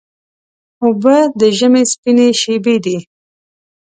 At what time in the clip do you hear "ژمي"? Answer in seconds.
1.57-1.83